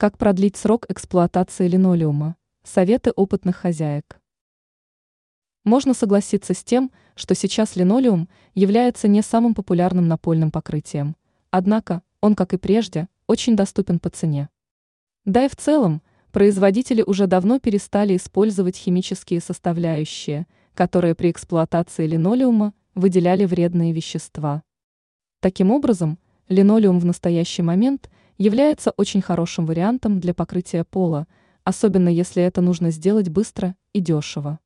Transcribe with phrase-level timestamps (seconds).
[0.00, 2.36] Как продлить срок эксплуатации линолеума?
[2.62, 4.20] Советы опытных хозяек.
[5.64, 11.16] Можно согласиться с тем, что сейчас линолеум является не самым популярным напольным покрытием,
[11.50, 14.50] однако он, как и прежде, очень доступен по цене.
[15.24, 22.72] Да и в целом, производители уже давно перестали использовать химические составляющие, которые при эксплуатации линолеума
[22.94, 24.62] выделяли вредные вещества.
[25.40, 28.08] Таким образом, линолеум в настоящий момент
[28.38, 31.26] является очень хорошим вариантом для покрытия пола,
[31.64, 34.60] особенно если это нужно сделать быстро и дешево.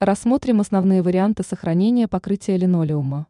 [0.00, 3.28] Рассмотрим основные варианты сохранения покрытия линолеума.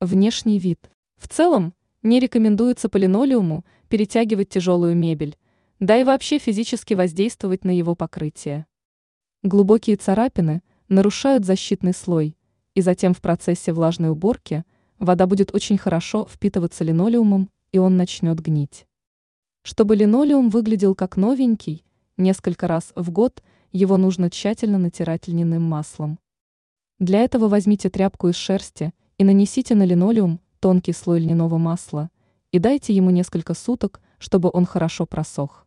[0.00, 0.90] Внешний вид.
[1.16, 5.38] В целом, не рекомендуется по линолеуму перетягивать тяжелую мебель,
[5.80, 8.66] да и вообще физически воздействовать на его покрытие.
[9.42, 12.36] Глубокие царапины нарушают защитный слой,
[12.74, 14.64] и затем в процессе влажной уборки
[14.98, 18.86] вода будет очень хорошо впитываться линолеумом и он начнет гнить.
[19.64, 21.84] Чтобы линолеум выглядел как новенький,
[22.16, 23.42] несколько раз в год
[23.72, 26.20] его нужно тщательно натирать льняным маслом.
[27.00, 32.10] Для этого возьмите тряпку из шерсти и нанесите на линолеум тонкий слой льняного масла
[32.52, 35.66] и дайте ему несколько суток, чтобы он хорошо просох.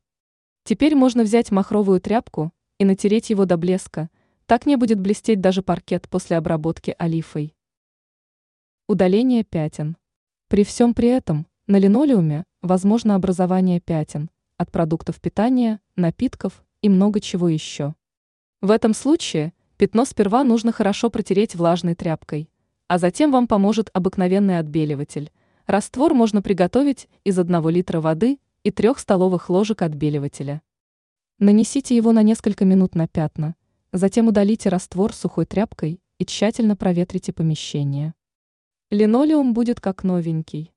[0.64, 4.10] Теперь можно взять махровую тряпку и натереть его до блеска,
[4.46, 7.54] так не будет блестеть даже паркет после обработки олифой.
[8.88, 9.98] Удаление пятен.
[10.48, 17.20] При всем при этом на линолеуме возможно образование пятен от продуктов питания, напитков и много
[17.20, 17.94] чего еще.
[18.62, 22.50] В этом случае пятно сперва нужно хорошо протереть влажной тряпкой,
[22.88, 25.30] а затем вам поможет обыкновенный отбеливатель.
[25.66, 30.62] Раствор можно приготовить из 1 литра воды и 3 столовых ложек отбеливателя.
[31.38, 33.56] Нанесите его на несколько минут на пятна,
[33.92, 38.14] затем удалите раствор сухой тряпкой и тщательно проветрите помещение.
[38.90, 40.72] Линолеум будет как новенький.